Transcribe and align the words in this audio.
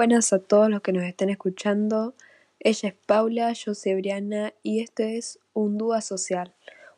buenas 0.00 0.32
a 0.32 0.38
todos 0.38 0.70
los 0.70 0.80
que 0.80 0.94
nos 0.94 1.02
estén 1.02 1.28
escuchando. 1.28 2.14
Ella 2.58 2.88
es 2.88 2.94
Paula, 3.04 3.52
yo 3.52 3.74
soy 3.74 3.96
Briana 3.96 4.54
y 4.62 4.80
esto 4.80 5.02
es 5.02 5.38
Un 5.52 5.76
Dúa 5.76 6.00
Social, 6.00 6.54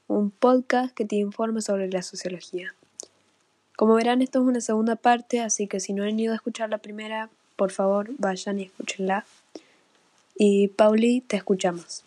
un 0.07 0.31
podcast 0.31 0.95
que 0.95 1.05
te 1.05 1.17
informa 1.17 1.61
sobre 1.63 1.91
la 1.91 2.03
sociología. 2.03 2.77
Como 3.75 3.95
verán, 3.95 4.23
esto 4.23 4.39
es 4.39 4.47
una 4.47 4.61
segunda 4.61 4.95
parte, 4.95 5.41
así 5.41 5.67
que 5.67 5.81
si 5.81 5.93
no 5.93 6.05
han 6.05 6.17
ido 6.17 6.31
a 6.33 6.37
escuchar 6.37 6.71
la 6.71 6.79
primera, 6.79 7.29
por 7.57 7.73
favor 7.73 8.13
vayan 8.19 8.61
y 8.61 8.67
escúchenla. 8.67 9.27
Y 10.37 10.69
Pauli, 10.69 11.23
te 11.23 11.39
escuchamos. 11.39 12.05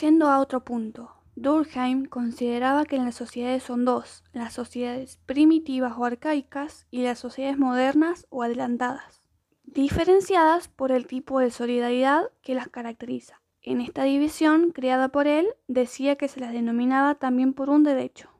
Yendo 0.00 0.30
a 0.30 0.40
otro 0.40 0.60
punto, 0.60 1.10
Durkheim 1.34 2.06
consideraba 2.06 2.86
que 2.86 2.96
las 2.96 3.14
sociedades 3.14 3.64
son 3.64 3.84
dos, 3.84 4.24
las 4.32 4.54
sociedades 4.54 5.18
primitivas 5.26 5.92
o 5.98 6.06
arcaicas 6.06 6.86
y 6.90 7.02
las 7.02 7.18
sociedades 7.18 7.58
modernas 7.58 8.26
o 8.30 8.42
adelantadas, 8.42 9.25
diferenciadas 9.66 10.68
por 10.68 10.92
el 10.92 11.06
tipo 11.06 11.40
de 11.40 11.50
solidaridad 11.50 12.30
que 12.42 12.54
las 12.54 12.68
caracteriza. 12.68 13.42
En 13.62 13.80
esta 13.80 14.04
división 14.04 14.70
creada 14.70 15.08
por 15.08 15.26
él 15.26 15.48
decía 15.66 16.16
que 16.16 16.28
se 16.28 16.40
las 16.40 16.52
denominaba 16.52 17.16
también 17.16 17.52
por 17.52 17.68
un 17.68 17.82
derecho. 17.82 18.30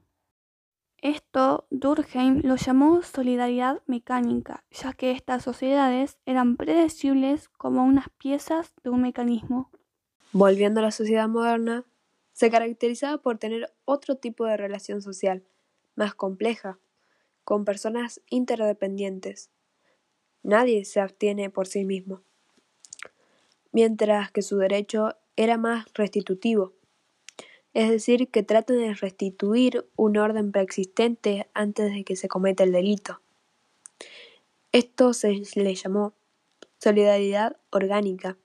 Esto 0.98 1.66
Durkheim 1.70 2.40
lo 2.42 2.56
llamó 2.56 3.02
solidaridad 3.02 3.82
mecánica, 3.86 4.64
ya 4.70 4.92
que 4.92 5.10
estas 5.10 5.44
sociedades 5.44 6.18
eran 6.26 6.56
predecibles 6.56 7.48
como 7.50 7.84
unas 7.84 8.08
piezas 8.18 8.72
de 8.82 8.90
un 8.90 9.02
mecanismo. 9.02 9.70
Volviendo 10.32 10.80
a 10.80 10.84
la 10.84 10.90
sociedad 10.90 11.28
moderna, 11.28 11.84
se 12.32 12.50
caracterizaba 12.50 13.18
por 13.18 13.38
tener 13.38 13.74
otro 13.84 14.16
tipo 14.16 14.46
de 14.46 14.56
relación 14.56 15.02
social, 15.02 15.44
más 15.96 16.14
compleja, 16.14 16.78
con 17.44 17.64
personas 17.64 18.20
interdependientes. 18.28 19.50
Nadie 20.46 20.84
se 20.84 21.00
abstiene 21.00 21.50
por 21.50 21.66
sí 21.66 21.84
mismo, 21.84 22.22
mientras 23.72 24.30
que 24.30 24.42
su 24.42 24.58
derecho 24.58 25.16
era 25.34 25.58
más 25.58 25.86
restitutivo, 25.92 26.72
es 27.74 27.90
decir, 27.90 28.28
que 28.28 28.44
trata 28.44 28.72
de 28.72 28.94
restituir 28.94 29.88
un 29.96 30.16
orden 30.16 30.52
preexistente 30.52 31.48
antes 31.52 31.92
de 31.92 32.04
que 32.04 32.14
se 32.14 32.28
cometa 32.28 32.62
el 32.62 32.70
delito. 32.70 33.20
Esto 34.70 35.14
se 35.14 35.42
le 35.56 35.74
llamó 35.74 36.14
solidaridad 36.78 37.56
orgánica, 37.70 38.38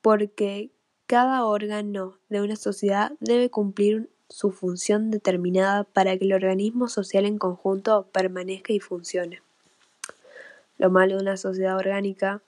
porque 0.00 0.70
cada 1.04 1.44
órgano 1.44 2.18
de 2.30 2.40
una 2.40 2.56
sociedad 2.56 3.12
debe 3.20 3.50
cumplir 3.50 4.08
su 4.30 4.50
función 4.50 5.10
determinada 5.10 5.84
para 5.84 6.16
que 6.16 6.24
el 6.24 6.32
organismo 6.32 6.88
social 6.88 7.26
en 7.26 7.36
conjunto 7.36 8.08
permanezca 8.12 8.72
y 8.72 8.80
funcione. 8.80 9.42
Lo 10.78 10.90
malo 10.90 11.16
de 11.16 11.22
una 11.22 11.36
sociedad 11.36 11.76
orgánica 11.76 12.42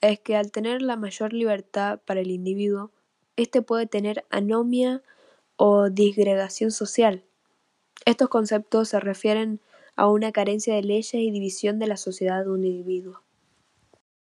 es 0.00 0.20
que 0.20 0.36
al 0.36 0.50
tener 0.50 0.82
la 0.82 0.96
mayor 0.96 1.32
libertad 1.32 2.00
para 2.04 2.20
el 2.20 2.30
individuo, 2.30 2.90
éste 3.36 3.62
puede 3.62 3.86
tener 3.86 4.24
anomia 4.30 5.02
o 5.56 5.90
disgregación 5.90 6.70
social. 6.70 7.24
Estos 8.06 8.28
conceptos 8.28 8.88
se 8.88 9.00
refieren 9.00 9.60
a 9.96 10.08
una 10.08 10.32
carencia 10.32 10.74
de 10.74 10.82
leyes 10.82 11.14
y 11.14 11.30
división 11.30 11.78
de 11.78 11.86
la 11.86 11.96
sociedad 11.96 12.44
de 12.44 12.50
un 12.50 12.64
individuo. 12.64 13.22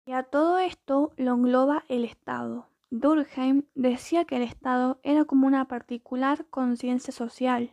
Y 0.05 0.11
a 0.11 0.23
todo 0.23 0.59
esto 0.59 1.11
lo 1.17 1.33
engloba 1.33 1.83
el 1.89 2.05
Estado, 2.05 2.67
Durkheim 2.91 3.63
decía 3.73 4.25
que 4.25 4.37
el 4.37 4.43
Estado 4.43 4.99
era 5.03 5.25
como 5.25 5.47
una 5.47 5.67
particular 5.67 6.45
conciencia 6.49 7.11
social. 7.11 7.71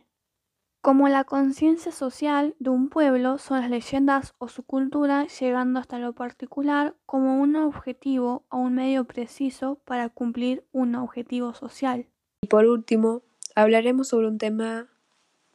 Como 0.83 1.07
la 1.07 1.23
conciencia 1.23 1.93
social 1.93 2.55
de 2.59 2.69
un 2.69 2.89
pueblo 2.89 3.37
son 3.37 3.61
las 3.61 3.69
leyendas 3.69 4.33
o 4.37 4.49
su 4.49 4.63
cultura 4.63 5.25
llegando 5.27 5.79
hasta 5.79 5.97
lo 5.97 6.11
particular 6.11 6.93
como 7.05 7.39
un 7.39 7.55
objetivo 7.55 8.43
o 8.49 8.57
un 8.57 8.75
medio 8.75 9.05
preciso 9.05 9.79
para 9.85 10.09
cumplir 10.09 10.65
un 10.73 10.95
objetivo 10.95 11.53
social. 11.53 12.05
Y 12.41 12.47
por 12.47 12.65
último, 12.65 13.21
hablaremos 13.55 14.09
sobre 14.09 14.27
un 14.27 14.37
tema 14.37 14.89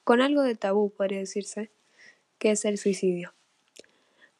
con 0.03 0.23
algo 0.23 0.41
de 0.41 0.55
tabú, 0.55 0.89
podría 0.89 1.19
decirse, 1.19 1.71
que 2.39 2.53
es 2.53 2.65
el 2.65 2.79
suicidio. 2.79 3.35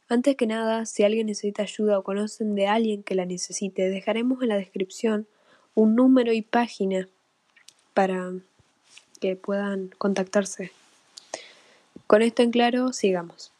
Antes 0.09 0.37
que 0.37 0.47
nada, 0.47 0.87
si 0.87 1.03
alguien 1.03 1.27
necesita 1.27 1.65
ayuda 1.65 1.99
o 1.99 2.03
conocen 2.03 2.55
de 2.55 2.67
alguien 2.67 3.03
que 3.03 3.15
la 3.15 3.27
necesite, 3.27 3.91
dejaremos 3.91 4.43
en 4.43 4.49
la 4.49 4.57
descripción 4.57 5.27
un 5.75 5.95
número 5.95 6.33
y 6.33 6.41
página 6.41 7.11
para 7.93 8.33
que 9.21 9.37
puedan 9.37 9.91
contactarse. 9.99 10.78
Con 12.09 12.23
esto 12.23 12.43
en 12.43 12.51
claro, 12.51 12.95
sigamos. 12.95 13.53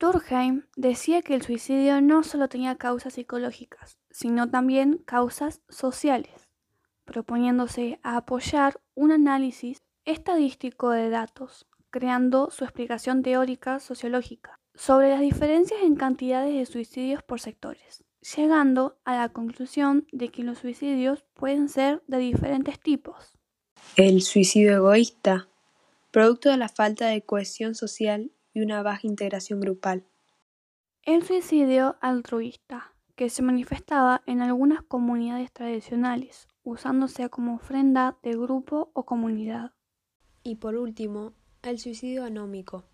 Durkheim 0.00 0.62
decía 0.74 1.20
que 1.20 1.34
el 1.34 1.42
suicidio 1.42 2.00
no 2.00 2.22
solo 2.22 2.48
tenía 2.48 2.76
causas 2.76 3.12
psicológicas, 3.12 3.98
sino 4.10 4.48
también 4.48 4.96
causas 5.04 5.60
sociales, 5.68 6.48
proponiéndose 7.04 8.00
a 8.02 8.16
apoyar 8.16 8.80
un 8.94 9.12
análisis 9.12 9.82
estadístico 10.06 10.90
de 10.90 11.10
datos, 11.10 11.66
creando 11.90 12.50
su 12.50 12.64
explicación 12.64 13.22
teórica 13.22 13.80
sociológica 13.80 14.58
sobre 14.74 15.10
las 15.10 15.20
diferencias 15.20 15.82
en 15.82 15.96
cantidades 15.96 16.54
de 16.54 16.64
suicidios 16.64 17.22
por 17.22 17.38
sectores, 17.38 18.02
llegando 18.34 18.96
a 19.04 19.14
la 19.14 19.28
conclusión 19.28 20.06
de 20.10 20.30
que 20.30 20.42
los 20.42 20.60
suicidios 20.60 21.22
pueden 21.34 21.68
ser 21.68 22.02
de 22.06 22.16
diferentes 22.16 22.80
tipos. 22.80 23.36
El 23.94 24.22
suicidio 24.22 24.74
egoísta, 24.74 25.48
producto 26.14 26.48
de 26.48 26.56
la 26.56 26.68
falta 26.68 27.08
de 27.08 27.22
cohesión 27.22 27.74
social 27.74 28.30
y 28.52 28.62
una 28.62 28.84
baja 28.84 29.00
integración 29.02 29.58
grupal. 29.58 30.06
El 31.02 31.24
suicidio 31.24 31.96
altruista, 32.00 32.94
que 33.16 33.28
se 33.30 33.42
manifestaba 33.42 34.22
en 34.24 34.40
algunas 34.40 34.84
comunidades 34.84 35.50
tradicionales, 35.50 36.46
usándose 36.62 37.28
como 37.30 37.56
ofrenda 37.56 38.16
de 38.22 38.30
grupo 38.36 38.92
o 38.92 39.04
comunidad. 39.04 39.72
Y 40.44 40.54
por 40.54 40.76
último, 40.76 41.32
el 41.62 41.80
suicidio 41.80 42.22
anómico, 42.22 42.84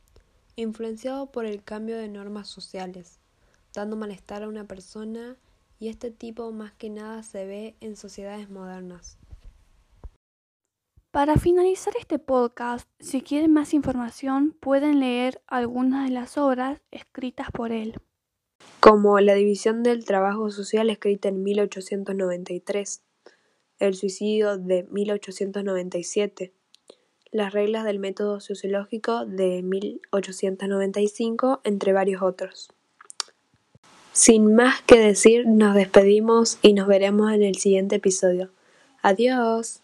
influenciado 0.57 1.31
por 1.31 1.45
el 1.45 1.63
cambio 1.63 1.99
de 1.99 2.09
normas 2.09 2.49
sociales, 2.49 3.21
dando 3.75 3.97
malestar 3.97 4.45
a 4.45 4.49
una 4.49 4.65
persona 4.65 5.37
y 5.79 5.89
este 5.89 6.11
tipo 6.11 6.51
más 6.53 6.73
que 6.73 6.89
nada 6.89 7.23
se 7.23 7.45
ve 7.45 7.77
en 7.81 7.97
sociedades 7.97 8.49
modernas. 8.49 9.20
Para 11.11 11.35
finalizar 11.39 11.93
este 11.99 12.21
podcast, 12.21 12.89
si 13.01 13.21
quieren 13.21 13.53
más 13.53 13.75
información 13.75 14.55
pueden 14.61 15.01
leer 15.01 15.43
algunas 15.49 16.09
de 16.09 16.15
las 16.15 16.39
obras 16.39 16.79
escritas 16.93 17.51
por 17.51 17.73
él. 17.73 17.97
Como 18.79 19.19
La 19.19 19.35
división 19.35 19.83
del 19.83 20.05
trabajo 20.05 20.53
social 20.53 20.89
escrita 20.89 21.29
en 21.29 21.43
1893, 21.43 23.03
El 23.81 23.97
suicidio 23.97 24.57
de 24.57 24.85
1897, 24.85 26.53
las 27.33 27.53
reglas 27.53 27.85
del 27.85 27.99
método 27.99 28.39
sociológico 28.39 29.27
de 29.27 29.65
1895, 29.65 31.61
entre 31.65 31.93
varios 31.93 32.23
otros. 32.23 32.69
Sin 34.13 34.55
más 34.55 34.81
que 34.83 35.01
decir, 35.01 35.49
nos 35.49 35.75
despedimos 35.75 36.61
y 36.63 36.73
nos 36.73 36.87
veremos 36.87 37.33
en 37.33 37.43
el 37.43 37.57
siguiente 37.57 37.97
episodio. 37.97 38.53
Adiós. 39.03 39.83